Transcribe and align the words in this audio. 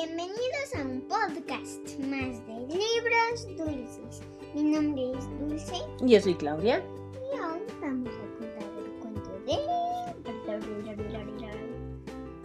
Bienvenidos 0.00 0.74
a 0.76 0.82
un 0.82 1.00
podcast 1.08 1.98
más 1.98 2.46
de 2.46 2.54
libros 2.68 3.48
dulces. 3.56 4.22
Mi 4.54 4.62
nombre 4.62 5.10
es 5.10 5.40
Dulce 5.40 5.74
Yo 6.02 6.20
soy 6.20 6.36
Claudia. 6.36 6.84
y 7.14 7.36
hoy 7.36 7.60
vamos 7.80 8.08
a 8.14 8.38
contar 8.38 8.70
el 8.78 8.92
cuento 9.00 9.30
de 9.44 9.56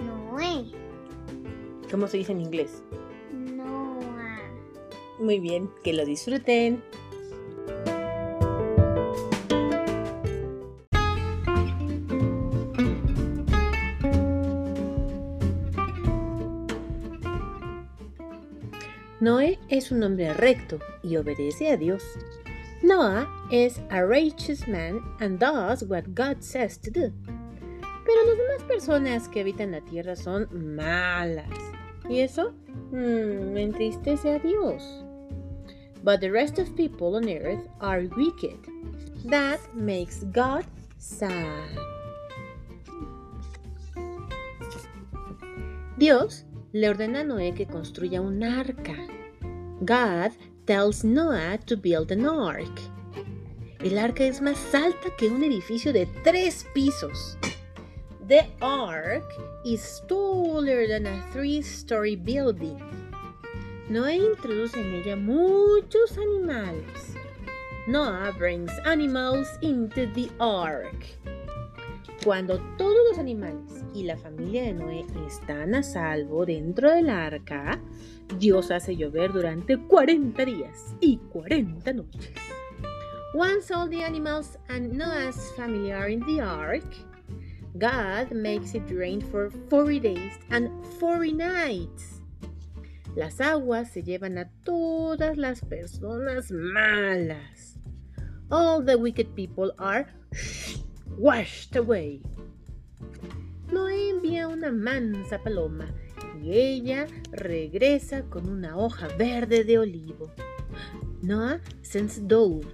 Noé. 0.03 0.71
¿Cómo 1.91 2.07
se 2.07 2.17
dice 2.17 2.31
en 2.31 2.41
inglés? 2.41 2.81
Noah. 3.31 4.41
Muy 5.19 5.39
bien, 5.39 5.69
que 5.83 5.93
lo 5.93 6.05
disfruten. 6.05 6.83
Noé 19.23 19.57
es 19.69 19.89
un 19.89 20.03
hombre 20.03 20.33
recto 20.33 20.79
y 21.01 21.15
obedece 21.15 21.71
a 21.71 21.77
Dios. 21.77 22.03
Noah 22.83 23.25
is 23.49 23.79
a 23.89 24.05
righteous 24.05 24.67
man 24.67 24.99
and 25.21 25.39
does 25.39 25.81
what 25.85 26.13
God 26.13 26.43
says 26.43 26.77
to 26.79 26.91
do. 26.91 27.09
Pero 27.79 28.25
las 28.25 28.37
demás 28.37 28.63
personas 28.67 29.29
que 29.29 29.39
habitan 29.39 29.71
la 29.71 29.79
tierra 29.79 30.17
son 30.17 30.49
malas. 30.75 31.47
¿Y 32.09 32.19
eso? 32.19 32.51
Mm, 32.91 33.55
entristece 33.55 34.35
a 34.35 34.39
Dios. 34.39 34.83
But 36.03 36.19
the 36.19 36.29
rest 36.29 36.59
of 36.59 36.75
people 36.75 37.15
on 37.15 37.29
earth 37.29 37.65
are 37.79 38.01
wicked. 38.17 38.59
That 39.23 39.61
makes 39.73 40.25
God 40.33 40.65
sad. 40.97 41.69
Dios 45.97 46.43
le 46.75 46.89
ordena 46.89 47.19
a 47.19 47.23
Noé 47.23 47.53
que 47.53 47.67
construya 47.67 48.19
un 48.19 48.41
arca. 48.43 48.97
God 49.85 50.31
tells 50.65 51.03
Noah 51.03 51.59
to 51.67 51.77
build 51.77 52.11
an 52.11 52.25
ark. 52.25 52.81
El 53.79 53.99
arca 53.99 54.23
es 54.23 54.41
más 54.41 54.73
alta 54.73 55.15
que 55.15 55.29
un 55.29 55.43
edificio 55.43 55.93
de 55.93 56.07
tres 56.23 56.65
pisos. 56.73 57.37
The 58.27 58.47
ark 58.59 59.29
is 59.63 60.01
taller 60.07 60.87
than 60.87 61.05
a 61.05 61.23
three-story 61.31 62.15
building. 62.15 62.81
Noé 63.89 64.15
introduce 64.15 64.73
en 64.75 64.95
ella 64.95 65.15
muchos 65.15 66.17
animales. 66.17 67.15
Noah 67.87 68.33
brings 68.35 68.71
animals 68.85 69.47
into 69.61 70.07
the 70.13 70.31
ark. 70.39 71.05
Cuando 72.23 72.57
todos 72.77 72.97
los 73.11 73.19
animales 73.19 73.72
y 73.93 74.03
la 74.03 74.17
familia 74.17 74.63
de 74.63 74.73
Noé 74.73 75.05
están 75.27 75.75
a 75.75 75.83
salvo 75.83 76.45
dentro 76.45 76.91
del 76.91 77.09
arca, 77.09 77.79
Dios 78.39 78.71
hace 78.71 78.95
llover 78.95 79.31
durante 79.31 79.77
40 79.77 80.45
días 80.45 80.95
y 80.99 81.17
40 81.31 81.93
noches. 81.93 82.31
Once 83.33 83.71
all 83.71 83.89
the 83.89 84.03
animals 84.03 84.57
and 84.69 84.93
Noah's 84.93 85.51
family 85.55 85.91
are 85.91 86.07
in 86.07 86.19
the 86.21 86.41
ark, 86.41 86.85
God 87.77 88.31
makes 88.31 88.75
it 88.75 88.83
rain 88.91 89.21
for 89.21 89.49
40 89.69 89.99
days 89.99 90.33
and 90.51 90.69
40 90.99 91.33
nights. 91.33 92.21
Las 93.15 93.39
aguas 93.41 93.91
se 93.91 94.03
llevan 94.03 94.37
a 94.37 94.49
todas 94.63 95.37
las 95.37 95.61
personas 95.61 96.51
malas. 96.51 97.77
All 98.51 98.83
the 98.83 98.97
wicked 98.97 99.35
people 99.35 99.71
are 99.79 100.07
washed 101.17 101.75
away. 101.75 102.21
Noé 103.73 104.09
envía 104.09 104.47
una 104.47 104.71
mansa 104.71 105.39
paloma 105.39 105.87
y 106.41 106.53
ella 106.53 107.07
regresa 107.31 108.21
con 108.29 108.47
una 108.47 108.77
hoja 108.77 109.07
verde 109.17 109.63
de 109.63 109.79
olivo. 109.79 110.31
Noah 111.23 111.59
sends 111.81 112.19
dove 112.27 112.67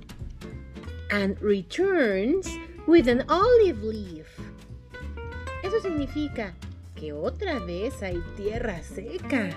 and 1.09 1.40
returns 1.41 2.47
with 2.85 3.07
an 3.07 3.24
olive 3.29 3.81
leaf. 3.81 4.28
Eso 5.63 5.79
significa 5.81 6.53
que 6.96 7.13
otra 7.13 7.59
vez 7.59 8.03
hay 8.03 8.22
tierra 8.35 8.81
seca. 8.84 9.50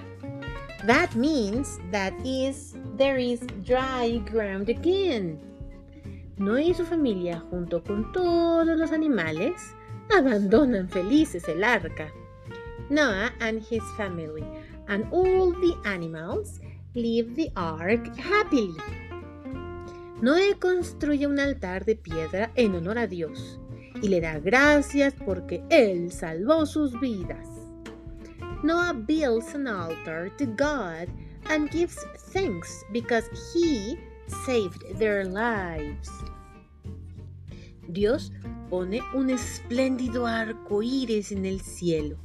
That 0.86 1.14
means 1.16 1.80
that 1.90 2.12
is 2.24 2.76
there 2.96 3.18
is 3.18 3.40
dry 3.64 4.22
ground 4.30 4.68
again. 4.68 5.40
Noé 6.36 6.66
y 6.66 6.74
su 6.74 6.84
familia, 6.84 7.40
junto 7.50 7.82
con 7.82 8.12
todos 8.12 8.66
los 8.78 8.92
animales, 8.92 9.74
abandonan 10.16 10.88
felices 10.88 11.48
el 11.48 11.64
arca. 11.64 12.10
Noah 12.90 13.32
and 13.40 13.62
his 13.62 13.82
family 13.96 14.44
and 14.88 15.06
all 15.12 15.52
the 15.52 15.76
animals 15.84 16.60
leave 16.94 17.34
the 17.34 17.50
ark 17.56 18.06
happily. 18.18 18.76
Noé 20.20 20.58
construye 20.58 21.26
un 21.26 21.40
altar 21.40 21.84
de 21.84 21.96
piedra 21.96 22.50
en 22.54 22.74
honor 22.74 22.98
a 22.98 23.06
Dios 23.06 23.58
y 24.02 24.08
le 24.08 24.20
da 24.20 24.38
gracias 24.38 25.14
porque 25.24 25.62
Él 25.70 26.12
salvó 26.12 26.66
sus 26.66 26.92
vidas. 27.00 27.48
Noah 28.62 28.92
builds 28.92 29.54
an 29.54 29.66
altar 29.66 30.30
to 30.38 30.46
God 30.46 31.08
and 31.48 31.70
gives 31.70 31.98
thanks 32.32 32.84
because 32.92 33.28
He 33.52 33.98
saved 34.46 34.98
their 34.98 35.24
lives. 35.24 36.08
Dios 37.92 38.32
pone 38.70 39.00
un 39.14 39.30
espléndido 39.30 40.26
arco 40.26 40.82
iris 40.82 41.32
en 41.32 41.44
el 41.44 41.60
cielo. 41.60 42.16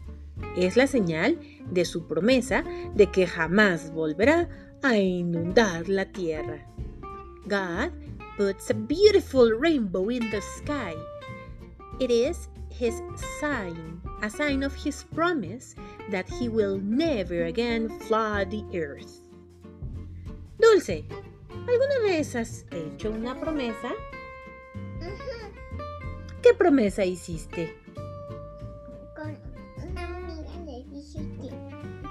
Es 0.55 0.77
la 0.77 0.87
señal 0.87 1.39
de 1.71 1.83
su 1.85 2.07
promesa 2.07 2.63
de 2.95 3.07
que 3.07 3.27
jamás 3.27 3.91
volverá 3.91 4.49
a 4.83 4.95
inundar 4.97 5.89
la 5.89 6.05
tierra. 6.05 6.65
God 7.45 7.91
puts 8.37 8.69
a 8.69 8.73
beautiful 8.73 9.51
rainbow 9.51 10.09
in 10.09 10.29
the 10.29 10.41
sky. 10.41 10.93
It 11.99 12.11
is 12.11 12.49
his 12.69 13.01
sign, 13.39 13.99
a 14.21 14.29
sign 14.29 14.63
of 14.63 14.73
his 14.75 15.03
promise 15.15 15.75
that 16.11 16.29
he 16.29 16.47
will 16.47 16.79
never 16.79 17.45
again 17.45 17.89
flood 18.01 18.51
the 18.51 18.63
earth. 18.77 19.23
Dulce, 20.59 21.05
¿alguna 21.49 21.99
vez 22.03 22.35
has 22.35 22.65
hecho 22.71 23.11
una 23.11 23.35
promesa? 23.39 23.91
¿Qué 26.47 26.53
promesa 26.53 27.03
hiciste? 27.03 27.75
Con 29.17 29.37
una 29.89 30.05
amiga 30.05 30.49
le 30.65 30.85
dije 30.85 31.19
que 31.41 31.49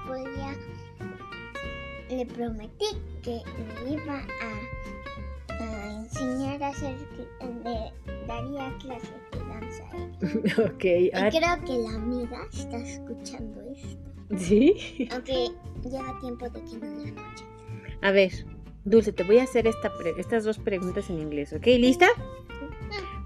podía. 0.07 0.55
Le 2.07 2.23
prometí 2.23 2.85
que 3.23 3.41
me 3.83 3.93
iba 3.93 4.19
a, 4.19 5.53
a 5.59 5.93
enseñar 6.01 6.61
a 6.61 6.67
hacer. 6.67 6.95
Le 7.63 8.27
daría 8.27 8.77
clases 8.77 9.09
de 9.31 9.39
danza 9.39 10.61
ok, 10.71 10.83
Y 10.85 11.11
ah, 11.15 11.29
creo 11.31 11.65
que 11.65 11.81
la 11.81 11.95
amiga 11.95 12.47
está 12.53 12.77
escuchando 12.77 13.59
esto. 13.71 14.37
¿sí? 14.37 15.09
Aunque 15.13 15.47
lleva 15.83 16.15
tiempo 16.21 16.47
de 16.47 16.63
que 16.63 16.77
no 16.77 16.85
la 16.85 17.03
escucha. 17.05 17.45
A 18.03 18.11
ver, 18.11 18.31
Dulce, 18.85 19.13
te 19.13 19.23
voy 19.23 19.39
a 19.39 19.43
hacer 19.45 19.65
esta 19.65 19.91
estas 20.19 20.43
dos 20.43 20.59
preguntas 20.59 21.09
en 21.09 21.17
inglés, 21.17 21.53
¿ok? 21.53 21.65
¿Lista? 21.65 22.07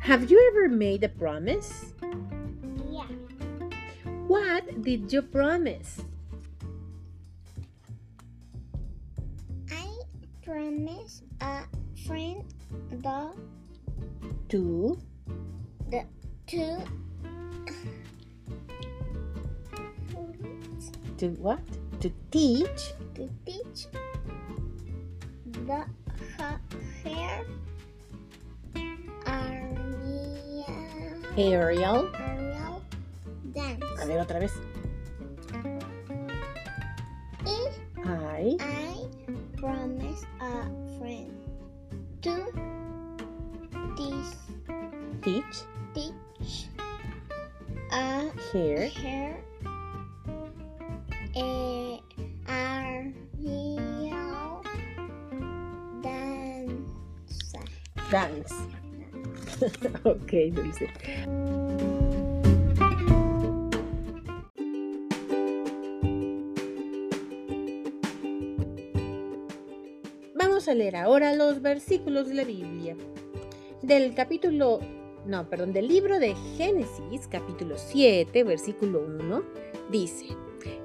Have 0.01 0.31
you 0.31 0.41
ever 0.49 0.67
made 0.67 1.03
a 1.03 1.09
promise? 1.09 1.93
Yeah. 2.89 3.05
What 4.25 4.81
did 4.81 5.13
you 5.13 5.21
promise? 5.21 6.01
I 9.69 9.85
promise 10.41 11.21
a 11.39 11.69
friend 12.07 12.43
the 12.89 13.29
To 14.49 14.97
the 15.93 16.03
to 16.47 16.81
to 21.21 21.27
what? 21.37 21.61
To 22.01 22.09
teach 22.31 22.97
to 23.13 23.29
teach 23.45 23.85
the 25.45 25.85
Ariel 31.37 31.61
Ariel. 31.61 32.09
Ariel 32.13 32.81
dance. 33.53 33.85
A 34.01 34.05
ver 34.05 34.19
otra 34.19 34.39
vez. 34.39 34.51
I 38.03 38.57
I 38.59 39.05
promise 39.55 40.25
a 40.41 40.65
friend 40.97 41.31
to 42.21 42.51
teach 43.95 44.35
teach 45.23 45.63
teach 45.93 46.67
a 47.93 48.29
here 48.51 48.89
hair 48.89 49.37
eh, 51.35 51.97
Ariel 52.47 54.63
dance. 56.01 57.53
dance. 58.09 58.80
ok, 60.03 60.31
Dulce. 60.53 60.87
Vamos 70.35 70.67
a 70.67 70.73
leer 70.73 70.95
ahora 70.95 71.35
los 71.35 71.61
versículos 71.61 72.27
de 72.27 72.33
la 72.33 72.43
Biblia. 72.43 72.95
Del 73.83 74.15
capítulo, 74.15 74.79
no, 75.25 75.47
perdón, 75.47 75.73
del 75.73 75.87
libro 75.87 76.19
de 76.19 76.35
Génesis, 76.57 77.27
capítulo 77.29 77.75
7, 77.77 78.43
versículo 78.43 79.03
1, 79.05 79.43
dice, 79.91 80.25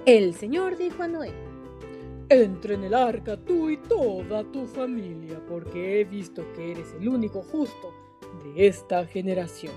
el 0.05 0.34
Señor 0.34 0.76
dijo 0.76 1.02
a 1.02 1.08
Noé, 1.08 1.32
Entra 2.28 2.75
en 2.75 2.82
el 2.82 2.94
arca 2.94 3.37
tú 3.37 3.70
y 3.70 3.76
toda 3.76 4.43
tu 4.50 4.67
familia, 4.67 5.40
porque 5.49 6.00
he 6.00 6.05
visto 6.05 6.44
que 6.55 6.73
eres 6.73 6.93
el 7.00 7.08
único 7.08 7.40
justo 7.40 7.94
de 8.42 8.66
esta 8.66 9.06
generación. 9.06 9.74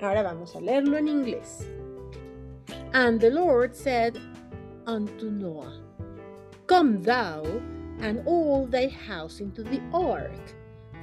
Ahora 0.00 0.22
vamos 0.22 0.54
a 0.54 0.60
leerlo 0.60 0.96
en 0.96 1.08
inglés. 1.08 1.66
And 2.92 3.20
the 3.20 3.30
Lord 3.30 3.74
said 3.74 4.18
unto 4.86 5.30
Noah, 5.30 5.80
Come 6.66 7.02
thou 7.02 7.42
and 8.00 8.22
all 8.26 8.66
thy 8.66 8.88
house 8.88 9.40
into 9.40 9.62
the 9.62 9.80
ark, 9.92 10.30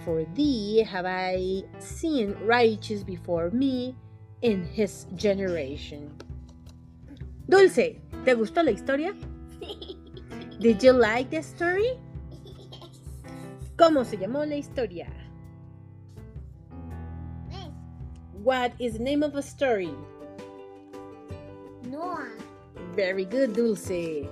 for 0.04 0.26
thee 0.36 0.84
have 0.84 1.06
I 1.06 1.64
seen 1.80 2.36
righteous 2.46 3.04
before 3.04 3.52
me 3.52 3.96
in 4.42 4.64
his 4.66 5.08
generation. 5.16 6.12
Dulce, 7.48 8.02
¿te 8.24 8.34
gustó 8.34 8.64
la 8.64 8.72
historia? 8.72 9.14
Did 10.60 10.82
you 10.82 10.94
like 10.94 11.30
the 11.30 11.44
story? 11.44 12.00
¿Cómo 13.78 14.06
se 14.06 14.18
llamó 14.18 14.46
la 14.46 14.56
historia? 14.56 15.08
What 18.46 18.74
is 18.78 18.94
the 18.94 19.00
name 19.00 19.24
of 19.24 19.34
the 19.34 19.42
story? 19.42 19.90
Noah. 21.90 22.30
Very 22.94 23.26
good, 23.26 23.54
Dulce. 23.54 24.30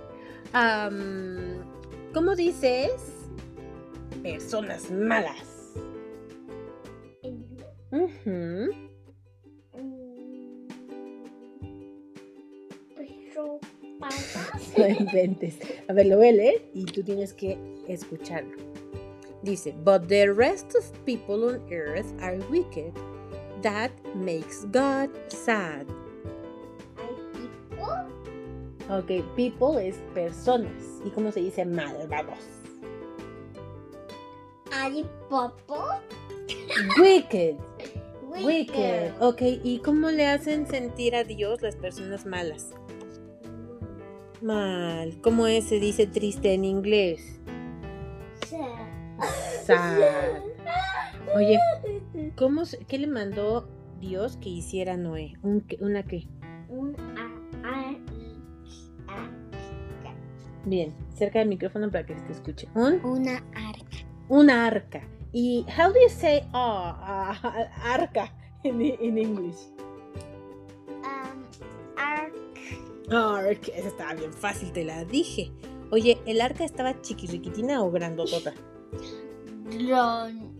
Um, 0.53 1.65
¿Cómo 2.13 2.35
dices? 2.37 3.01
Personas 4.21 4.91
malas. 4.91 5.73
Patas. 13.99 14.77
No 14.77 14.87
inventes. 14.87 15.57
A 15.89 15.93
ver, 15.93 16.05
lo 16.05 16.17
voy 16.17 16.27
a 16.27 16.33
leer 16.33 16.61
y 16.75 16.85
tú 16.85 17.03
tienes 17.03 17.33
que 17.33 17.57
escucharlo. 17.87 18.57
Dice, 19.41 19.73
but 19.83 20.07
the 20.07 20.27
rest 20.27 20.75
of 20.75 20.85
people 21.03 21.45
on 21.45 21.61
earth 21.71 22.13
are 22.21 22.37
wicked. 22.51 22.93
That 23.63 23.91
makes 24.13 24.65
God 24.71 25.09
sad. 25.29 25.87
Ok, 28.89 29.23
people 29.37 29.79
es 29.79 29.95
personas. 30.13 31.01
¿Y 31.05 31.09
cómo 31.11 31.31
se 31.31 31.39
dice 31.39 31.63
malvados? 31.63 32.37
Hay 34.73 35.05
popo. 35.29 35.85
Wicked. 36.99 37.55
Wicked. 38.43 39.13
Ok, 39.21 39.41
¿y 39.63 39.79
cómo 39.79 40.11
le 40.11 40.27
hacen 40.27 40.67
sentir 40.67 41.15
a 41.15 41.23
Dios 41.23 41.61
las 41.61 41.77
personas 41.77 42.25
malas? 42.25 42.71
Mal. 44.41 45.17
¿Cómo 45.21 45.47
es, 45.47 45.69
se 45.69 45.79
dice 45.79 46.05
triste 46.05 46.53
en 46.53 46.65
inglés? 46.65 47.39
Sad. 49.65 50.41
Oye, 51.33 51.57
¿cómo, 52.35 52.63
¿qué 52.87 52.97
le 52.97 53.07
mandó 53.07 53.67
Dios 53.99 54.37
que 54.37 54.49
hiciera 54.49 54.97
Noé? 54.97 55.33
¿Un, 55.41 55.65
¿Una 55.79 56.03
qué? 56.03 56.27
Un 56.69 56.95
a, 57.17 57.67
a, 57.67 57.89
a, 59.07 59.29
Bien, 60.65 60.93
cerca 61.13 61.39
del 61.39 61.49
micrófono 61.49 61.91
para 61.91 62.05
que 62.05 62.15
se 62.15 62.21
te 62.21 62.31
escuche. 62.31 62.67
Un, 62.73 63.03
una 63.05 63.37
arca. 63.53 63.97
una 64.29 64.65
arca. 64.65 65.01
¿Y 65.31 65.65
how 65.77 65.91
do 65.91 65.99
you 65.99 66.09
say 66.09 66.43
ah, 66.53 67.35
ah, 67.43 67.93
arca 67.93 68.33
en 68.63 68.81
in 68.81 69.17
English? 69.17 69.57
Um, 71.03 71.43
ark. 71.97 72.33
Ark, 73.11 73.71
esa 73.75 73.87
estaba 73.87 74.13
bien 74.13 74.31
fácil, 74.31 74.71
te 74.71 74.83
la 74.85 75.03
dije. 75.05 75.51
Oye, 75.91 76.19
¿el 76.25 76.39
arca 76.39 76.63
estaba 76.63 77.01
chiquiriquitina 77.01 77.83
o 77.83 77.91
grandotota? 77.91 78.53
Dron. 79.69 80.52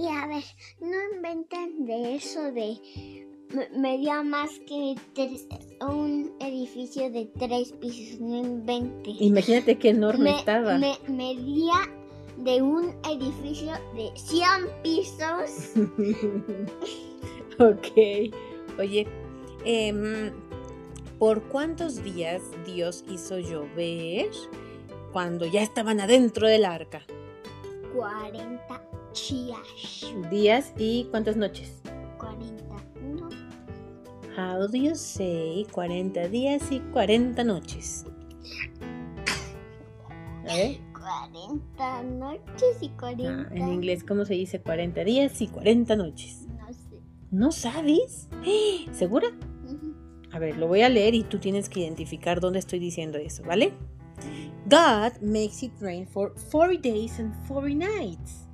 Y 0.00 0.06
a 0.08 0.26
ver, 0.26 0.44
no 0.80 0.96
inventen 1.16 1.84
de 1.84 2.14
eso 2.14 2.40
de 2.52 2.78
me- 3.54 3.68
medía 3.78 4.22
más 4.22 4.50
que 4.66 4.94
un 5.82 6.32
edificio 6.40 7.10
de 7.10 7.26
tres 7.38 7.72
pisos, 7.72 8.20
no 8.20 8.38
inventen. 8.38 9.16
Imagínate 9.20 9.76
qué 9.78 9.90
enorme 9.90 10.30
Me- 10.32 10.38
estaba. 10.38 10.78
me- 10.78 10.98
medía 11.08 11.74
de 12.38 12.62
un 12.62 12.94
edificio 13.10 13.72
de 13.94 14.10
100 14.16 14.68
pisos. 14.82 15.72
ok. 17.58 18.78
Oye, 18.78 19.06
em, 19.64 20.32
¿por 21.18 21.42
cuántos 21.48 22.02
días 22.02 22.40
Dios 22.64 23.04
hizo 23.10 23.38
llover 23.38 24.30
cuando 25.12 25.44
ya 25.44 25.62
estaban 25.62 26.00
adentro 26.00 26.46
del 26.48 26.64
arca? 26.64 27.02
40 27.94 28.82
Días 30.30 30.72
y 30.78 31.04
cuántas 31.10 31.36
noches. 31.36 31.80
40. 32.18 32.64
No. 33.02 33.28
How 34.36 34.66
do 34.66 34.76
you 34.76 34.94
say 34.94 35.66
40 35.72 36.28
días 36.28 36.70
y 36.70 36.80
40 36.92 37.42
noches? 37.44 38.06
A 40.48 40.54
ver. 40.54 40.78
40 40.92 42.02
noches 42.02 42.76
y 42.80 42.88
40. 42.90 43.30
Ah, 43.30 43.54
en 43.54 43.68
inglés, 43.68 44.04
¿cómo 44.04 44.24
se 44.24 44.34
dice 44.34 44.60
40 44.60 45.02
días 45.04 45.40
y 45.40 45.48
40 45.48 45.96
noches? 45.96 46.46
No 46.46 46.72
sé. 46.72 47.00
¿No 47.30 47.52
sabes? 47.52 48.28
¿Segura? 48.92 49.28
Ujú. 49.64 49.94
A 50.32 50.38
ver, 50.38 50.56
lo 50.56 50.68
voy 50.68 50.82
a 50.82 50.88
leer 50.88 51.14
y 51.14 51.24
tú 51.24 51.38
tienes 51.38 51.68
que 51.68 51.80
identificar 51.80 52.40
dónde 52.40 52.58
estoy 52.58 52.78
diciendo 52.78 53.18
eso, 53.18 53.42
¿vale? 53.42 53.72
God 54.66 55.20
makes 55.22 55.64
it 55.64 55.72
rain 55.80 56.06
for 56.06 56.32
40 56.52 56.76
days 56.80 57.18
and 57.18 57.34
40 57.48 57.74
nights. 57.74 58.46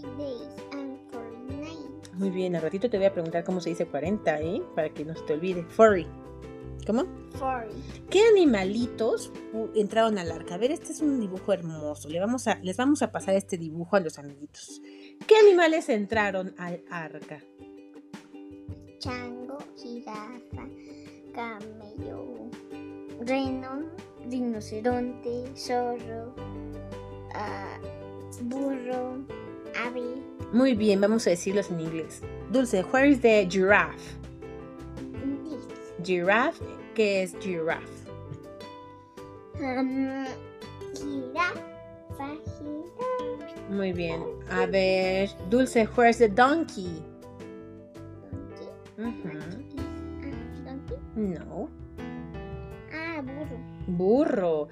40 0.00 0.16
days 0.16 0.48
and 0.72 0.98
40 1.12 1.60
nights. 1.60 2.14
Muy 2.14 2.30
bien, 2.30 2.56
al 2.56 2.62
ratito 2.62 2.88
te 2.88 2.96
voy 2.96 3.06
a 3.06 3.12
preguntar 3.12 3.44
cómo 3.44 3.60
se 3.60 3.70
dice 3.70 3.86
40, 3.86 4.40
¿eh? 4.40 4.62
Para 4.74 4.90
que 4.90 5.04
no 5.04 5.14
se 5.14 5.22
te 5.22 5.34
olvide. 5.34 5.66
40. 5.76 6.10
¿Cómo? 6.86 7.04
40. 7.38 7.74
¿Qué 8.10 8.22
animalitos 8.26 9.32
uh, 9.52 9.68
entraron 9.74 10.18
al 10.18 10.30
arca? 10.30 10.54
A 10.54 10.58
ver, 10.58 10.70
este 10.72 10.92
es 10.92 11.00
un 11.00 11.20
dibujo 11.20 11.52
hermoso. 11.52 12.08
Le 12.08 12.20
vamos 12.20 12.46
a, 12.46 12.56
les 12.62 12.76
vamos 12.76 13.02
a 13.02 13.12
pasar 13.12 13.34
este 13.34 13.58
dibujo 13.58 13.96
a 13.96 14.00
los 14.00 14.18
amiguitos. 14.18 14.80
¿Qué 15.26 15.36
animales 15.36 15.88
entraron 15.88 16.54
al 16.58 16.82
arca? 16.90 17.40
Chango, 18.98 19.58
jirafa, 19.76 20.68
camello, 21.34 22.50
reno, 23.20 23.86
rinoceronte, 24.28 25.52
zorro, 25.56 26.34
ah, 27.34 27.78
burro, 28.42 29.24
ave. 29.76 30.02
Muy 30.52 30.74
bien, 30.74 31.00
vamos 31.00 31.26
a 31.26 31.30
decirlos 31.30 31.70
en 31.70 31.80
inglés. 31.80 32.22
Dulce, 32.50 32.82
where 32.92 33.08
is 33.08 33.20
the 33.20 33.46
giraffe? 33.48 34.16
This. 35.44 35.66
Giraffe, 36.02 36.64
¿qué 36.94 37.22
es 37.22 37.34
giraffe? 37.40 37.86
Um, 39.60 40.24
jirafa, 40.94 42.36
jirafa. 42.58 43.70
Muy 43.70 43.92
bien. 43.92 44.22
A 44.50 44.66
ver, 44.66 45.28
Dulce, 45.48 45.86
where's 45.96 46.18
the 46.18 46.28
donkey? 46.28 47.02
Donkey. 48.32 48.68
Ujú. 48.98 49.30
Ah, 50.24 50.32
donkey. 50.64 50.98
No. 51.14 51.68
Ah, 52.92 53.22
burro. 53.22 53.58
Burro. 53.86 54.68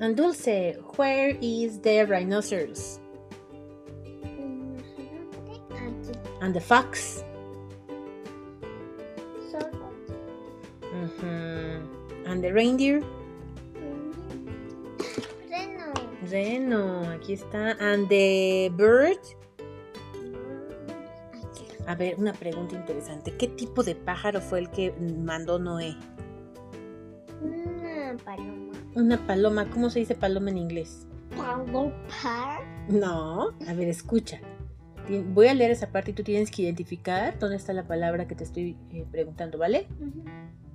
And 0.00 0.14
Dulce, 0.16 0.76
where 0.96 1.36
is 1.40 1.80
the 1.80 2.04
rhinoceros? 2.04 3.00
And 6.42 6.54
the 6.54 6.60
fox? 6.60 7.24
Zorro. 9.50 9.90
Mhm. 10.92 11.88
And 12.26 12.42
the 12.44 12.52
reindeer? 12.52 13.00
Reno. 15.48 15.92
Reno, 16.30 17.10
aquí 17.10 17.32
está. 17.32 17.76
And 17.80 18.08
the 18.08 18.70
bird? 18.76 19.18
A 21.86 21.94
ver, 21.94 22.16
una 22.18 22.32
pregunta 22.32 22.74
interesante. 22.74 23.32
¿Qué 23.38 23.46
tipo 23.48 23.82
de 23.82 23.94
pájaro 23.94 24.40
fue 24.40 24.58
el 24.58 24.70
que 24.70 24.92
mandó 24.92 25.58
Noé? 25.58 25.96
Una 27.40 28.16
paloma. 28.24 28.85
Una 28.96 29.26
paloma. 29.26 29.68
¿Cómo 29.70 29.90
se 29.90 29.98
dice 29.98 30.14
paloma 30.14 30.50
en 30.50 30.56
inglés? 30.56 31.06
Palopar. 31.36 32.64
No. 32.88 33.50
A 33.68 33.74
ver, 33.74 33.88
escucha. 33.88 34.40
Voy 35.34 35.48
a 35.48 35.54
leer 35.54 35.70
esa 35.70 35.92
parte 35.92 36.12
y 36.12 36.14
tú 36.14 36.22
tienes 36.22 36.50
que 36.50 36.62
identificar 36.62 37.38
dónde 37.38 37.56
está 37.56 37.74
la 37.74 37.86
palabra 37.86 38.26
que 38.26 38.34
te 38.34 38.42
estoy 38.42 38.76
eh, 38.90 39.04
preguntando, 39.10 39.58
¿vale? 39.58 39.86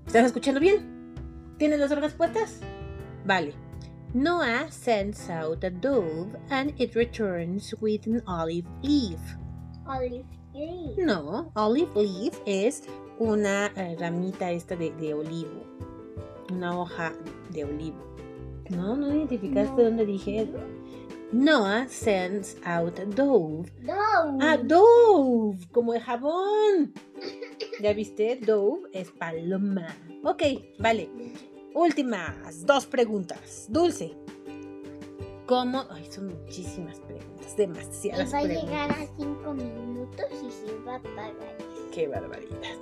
¿Estás 0.06 0.28
escuchando 0.28 0.60
bien? 0.60 1.16
¿Tienes 1.58 1.80
las 1.80 1.92
orejas 1.92 2.14
puestas? 2.14 2.60
Vale. 3.26 3.54
Noah 4.14 4.70
sends 4.70 5.30
out 5.30 5.64
a 5.64 5.72
dove 5.72 6.38
and 6.52 6.74
it 6.80 6.94
returns 6.96 7.74
with 7.82 8.06
an 8.06 8.22
olive 8.28 8.68
leaf. 8.84 9.20
Olive 9.88 10.26
leaf. 10.54 10.98
No, 10.98 11.52
olive 11.56 11.90
leaf 11.96 12.40
es 12.46 12.84
una 13.20 13.72
eh, 13.76 13.96
ramita 14.00 14.52
esta 14.52 14.76
de, 14.76 14.92
de, 14.92 15.14
olivo. 15.14 15.66
Una 16.52 16.80
hoja 16.80 17.14
de 17.52 17.64
olivo. 17.64 18.11
¿No? 18.76 18.96
¿No 18.96 19.08
identificaste 19.14 19.76
No. 19.78 19.84
dónde 19.84 20.06
dije? 20.06 20.48
Noah 21.32 21.88
sends 21.88 22.58
out 22.66 23.00
a 23.00 23.06
dove. 23.06 23.72
Dove. 23.82 24.38
Ah, 24.42 24.58
Dove, 24.62 25.58
como 25.72 25.94
el 25.94 26.02
jabón. 26.02 26.94
¿Ya 27.82 27.94
viste? 27.94 28.36
Dove 28.46 28.90
es 28.92 29.12
paloma. 29.12 29.88
Ok, 30.24 30.44
vale. 30.80 31.10
Últimas 31.74 32.66
dos 32.66 32.86
preguntas. 32.86 33.68
Dulce. 33.70 34.14
¿Cómo? 35.46 35.86
Ay, 35.90 36.06
son 36.12 36.28
muchísimas 36.28 37.00
preguntas, 37.00 37.54
Y 37.54 37.58
demasiadas 37.58 38.34
va 38.34 38.40
a 38.40 38.42
preguntas. 38.44 38.70
llegar 38.70 38.92
a 38.92 39.08
cinco 39.18 39.54
minutos 39.54 40.26
y 40.46 40.52
se 40.52 40.78
va 40.86 40.94
a 40.94 40.98
apagar. 40.98 41.58
Qué 41.94 42.08
barbaridad. 42.08 42.78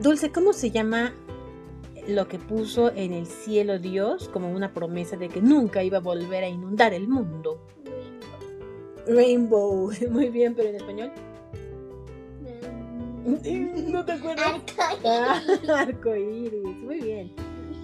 Dulce, 0.00 0.30
¿cómo 0.32 0.52
se 0.52 0.70
llama 0.70 1.14
lo 2.08 2.28
que 2.28 2.38
puso 2.38 2.92
en 2.94 3.12
el 3.12 3.26
cielo 3.26 3.78
Dios 3.78 4.28
como 4.28 4.50
una 4.50 4.72
promesa 4.72 5.16
de 5.16 5.28
que 5.28 5.40
nunca 5.40 5.82
iba 5.82 5.98
a 5.98 6.00
volver 6.00 6.44
a 6.44 6.48
inundar 6.48 6.94
el 6.94 7.08
mundo? 7.08 7.60
Rainbow. 9.06 9.90
Muy 10.10 10.30
bien, 10.30 10.54
pero 10.54 10.68
en 10.68 10.76
español. 10.76 11.12
¿No 13.88 14.04
te 14.04 14.12
acuerdas? 14.12 14.62
Ah, 15.04 15.40
Arcoíris. 15.40 15.68
arcoíris, 15.68 16.76
muy 16.84 17.00
bien. 17.00 17.32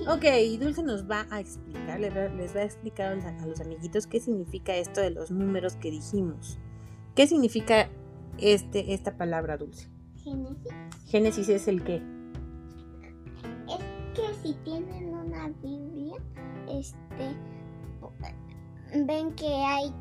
Ok, 0.07 0.25
Dulce 0.61 0.85
nos 0.85 1.11
va 1.11 1.26
a 1.31 1.41
explicar, 1.41 1.99
les 1.99 2.14
va, 2.14 2.61
a 2.61 2.64
explicar 2.64 3.12
a 3.12 3.14
los, 3.17 3.25
a 3.25 3.47
los 3.47 3.61
amiguitos 3.61 4.07
qué 4.07 4.21
significa 4.21 4.76
esto 4.76 5.00
de 5.00 5.11
los 5.11 5.33
números 5.33 5.75
que 5.75 5.91
dijimos. 5.91 6.59
¿Qué 7.17 7.26
significa 7.26 7.88
este, 8.38 8.95
esta 8.95 9.17
palabra 9.17 9.57
Dulce? 9.57 9.88
Génesis. 10.23 10.73
Génesis 11.07 11.49
es 11.49 11.67
el 11.67 11.83
qué? 11.83 12.02
Si 14.42 14.54
tienen 14.64 15.14
una 15.14 15.49
Biblia, 15.62 16.16
este, 16.68 17.37
ven 19.04 19.32
que 19.34 19.46
hay 19.46 19.92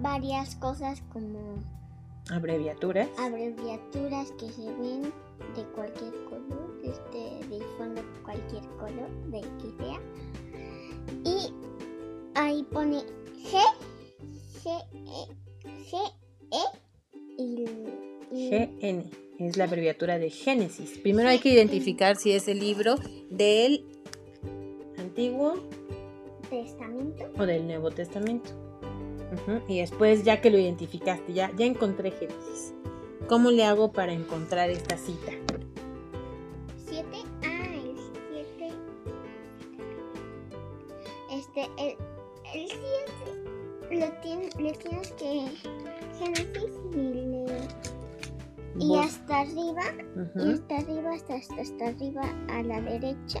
varias 0.00 0.56
cosas 0.56 1.02
como 1.12 1.56
Abreviaturas. 2.30 3.08
abreviaturas 3.18 4.32
que 4.32 4.50
se 4.50 4.66
ven 4.76 5.02
de 5.54 5.64
cualquier 5.74 6.12
color, 6.24 6.80
este, 6.82 7.46
de 7.48 7.60
fondo 7.78 8.02
cualquier 8.24 8.66
color, 8.76 9.10
de 9.30 9.40
que 9.40 9.72
sea. 9.78 10.00
Y 11.24 11.52
ahí 12.34 12.62
pone 12.72 13.02
G, 13.36 13.58
G, 14.62 14.70
E, 14.94 15.28
G, 15.62 15.96
E 16.50 16.64
y, 17.36 17.64
y 18.32 18.50
GN 18.50 19.23
es 19.38 19.56
la 19.56 19.64
abreviatura 19.64 20.18
de 20.18 20.30
Génesis. 20.30 20.98
Primero 20.98 21.28
hay 21.28 21.38
que 21.38 21.50
identificar 21.50 22.16
si 22.16 22.32
es 22.32 22.48
el 22.48 22.60
libro 22.60 22.96
del 23.30 23.84
Antiguo 24.98 25.54
Testamento. 26.48 27.30
o 27.38 27.46
del 27.46 27.66
Nuevo 27.66 27.90
Testamento. 27.90 28.50
Y 29.66 29.80
después, 29.80 30.24
ya 30.24 30.40
que 30.40 30.50
lo 30.50 30.58
identificaste, 30.58 31.32
ya, 31.32 31.50
ya 31.56 31.66
encontré 31.66 32.12
Génesis. 32.12 32.72
¿Cómo 33.26 33.50
le 33.50 33.64
hago 33.64 33.90
para 33.90 34.12
encontrar 34.12 34.70
esta 34.70 34.96
cita? 34.96 35.32
7, 36.86 37.06
ah, 37.42 37.66
el 37.74 37.96
7. 38.30 38.74
Este, 41.32 41.62
el, 41.78 41.96
el 42.54 42.68
7 42.68 43.98
lo 43.98 44.12
tienes, 44.20 44.56
le 44.56 44.72
tienes 44.72 45.12
que 45.12 45.46
Génesis 46.18 46.72
y 46.92 47.33
y 48.78 48.88
Vos- 48.88 49.06
hasta 49.06 49.40
arriba, 49.40 49.82
y 50.16 50.20
Ujú. 50.40 50.50
hasta 50.52 50.76
arriba, 50.78 51.12
hasta, 51.14 51.34
hasta, 51.36 51.60
hasta 51.60 51.86
arriba 51.88 52.22
a 52.48 52.62
la 52.62 52.80
derecha 52.80 53.40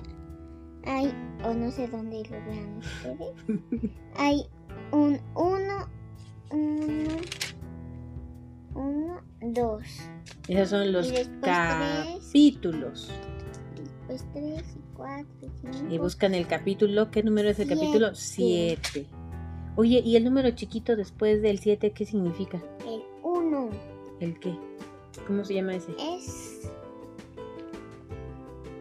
hay, 0.86 1.12
o 1.44 1.54
no 1.54 1.70
sé 1.70 1.88
dónde 1.88 2.22
lo 2.30 2.44
vean 2.44 2.78
ustedes, 2.78 3.32
hay 4.16 4.46
un 4.92 5.18
1, 5.34 5.88
1, 6.52 7.14
1, 8.74 9.20
2, 9.40 9.82
Esos 10.48 10.68
son 10.70 10.92
los 10.92 11.10
Y 11.10 11.14
capítulos. 11.40 13.10
después 14.08 14.26
3 14.34 14.62
y 14.76 14.80
4 14.96 15.26
y 15.42 15.48
5. 15.72 15.86
Y 15.94 15.98
buscan 15.98 16.34
el 16.34 16.46
capítulo. 16.46 17.10
¿Qué 17.10 17.22
número 17.22 17.48
es 17.50 17.58
el 17.58 17.66
Siete. 17.66 17.80
capítulo? 17.80 18.14
7. 18.14 19.06
Oye, 19.76 20.00
¿y 20.04 20.16
el 20.16 20.24
número 20.24 20.50
chiquito 20.50 20.94
después 20.96 21.40
del 21.42 21.58
7 21.58 21.92
qué 21.92 22.04
significa? 22.06 22.62
El 22.86 23.02
1 23.22 23.70
¿El 24.20 24.38
qué? 24.38 24.54
¿Cómo 25.26 25.44
se 25.44 25.54
llama 25.54 25.74
ese? 25.76 25.92
es 25.98 26.60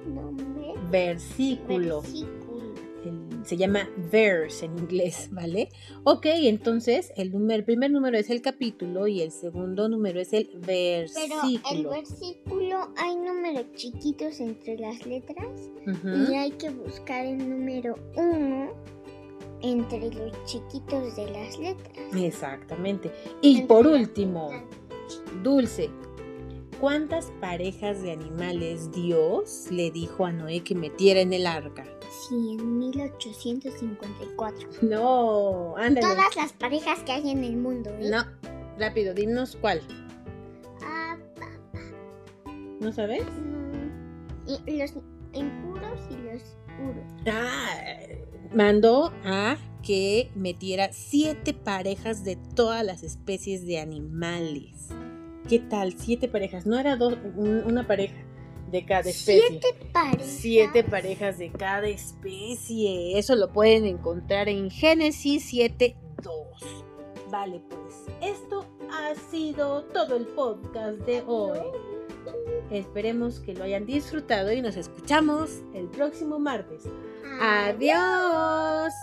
nombre 0.07 0.73
Versículo. 0.91 2.01
versículo. 2.01 2.73
El- 3.05 3.45
se 3.45 3.57
llama 3.57 3.89
verse 4.11 4.65
en 4.65 4.77
inglés, 4.79 5.27
¿vale? 5.31 5.67
Ok, 6.05 6.25
entonces 6.27 7.11
el, 7.17 7.31
número, 7.33 7.59
el 7.59 7.65
primer 7.65 7.91
número 7.91 8.17
es 8.17 8.29
el 8.29 8.41
capítulo 8.41 9.07
y 9.07 9.21
el 9.21 9.31
segundo 9.31 9.89
número 9.89 10.21
es 10.21 10.31
el 10.31 10.47
Pero 10.47 10.65
versículo. 10.65 11.69
el 11.71 11.87
versículo 11.87 12.89
hay 12.95 13.15
números 13.17 13.65
chiquitos 13.75 14.39
entre 14.39 14.77
las 14.77 15.05
letras 15.05 15.69
y 16.05 16.33
hay 16.35 16.51
que 16.51 16.69
buscar 16.69 17.25
el 17.25 17.37
número 17.49 17.95
1 18.15 18.71
entre 19.61 20.09
los 20.13 20.31
chiquitos 20.45 21.15
de 21.17 21.29
las 21.31 21.57
letras. 21.59 22.15
Exactamente. 22.15 23.11
Y 23.41 23.63
por 23.63 23.85
último. 23.87 24.49
Dulce, 25.43 25.89
¿cuántas 26.83 27.31
parejas 27.39 28.03
de 28.03 28.11
animales 28.11 28.91
Dios 28.91 29.67
le 29.71 29.89
dijo 29.89 30.25
a 30.25 30.33
Noé 30.33 30.65
que 30.65 30.75
metiera 30.75 31.21
en 31.21 31.31
el 31.31 31.47
arca? 31.47 31.85
Sí, 32.27 32.57
en 32.59 32.77
1854. 32.77 34.67
No, 34.81 35.77
ándale. 35.77 36.05
Todas 36.05 36.35
las 36.35 36.51
parejas 36.51 36.99
que 37.03 37.13
hay 37.13 37.29
en 37.29 37.45
el 37.45 37.55
mundo, 37.55 37.89
¿eh? 37.89 38.09
No, 38.09 38.25
rápido, 38.77 39.13
dinos 39.13 39.57
cuál. 39.61 39.81
Ah, 40.81 41.17
¿No 42.81 42.91
sabes? 42.91 43.23
no. 44.45 44.59
Y 44.67 44.77
los 44.77 44.91
impuros 45.31 46.01
y 46.09 46.15
los 46.15 46.41
puros. 46.75 47.05
Ah, 47.27 47.77
mandó 48.53 49.13
a 49.23 49.55
que 49.83 50.31
metiera 50.35 50.91
siete 50.91 51.53
parejas 51.53 52.25
de 52.25 52.35
todas 52.35 52.83
las 52.85 53.03
especies 53.03 53.65
de 53.65 53.79
animales. 53.79 54.89
¿Qué 55.47 55.59
tal? 55.59 55.93
Siete 55.97 56.27
parejas. 56.27 56.65
No 56.65 56.79
era 56.79 56.95
dos, 56.95 57.15
un- 57.35 57.63
una 57.65 57.85
pareja 57.85 58.15
de 58.71 58.85
cada 58.85 59.09
especie. 59.09 59.41
Siete 59.49 59.67
parejas. 59.91 60.27
Siete 60.27 60.83
parejas 60.83 61.37
de 61.37 61.51
cada 61.51 61.87
especie. 61.87 63.17
Eso 63.19 63.35
lo 63.35 63.51
pueden 63.51 63.85
encontrar 63.85 64.49
en 64.49 64.69
Génesis 64.71 65.51
7.2. 65.53 66.31
Vale, 67.29 67.61
pues 67.69 68.05
esto 68.21 68.65
ha 68.91 69.13
sido 69.31 69.83
todo 69.85 70.15
el 70.17 70.25
podcast 70.27 70.97
de 70.99 71.23
hoy. 71.27 71.59
Esperemos 72.71 73.39
que 73.39 73.53
lo 73.53 73.63
hayan 73.65 73.85
disfrutado 73.85 74.51
y 74.53 74.61
nos 74.61 74.77
escuchamos 74.77 75.61
el 75.73 75.87
próximo 75.89 76.39
martes. 76.39 76.83
Adiós. 77.41 78.93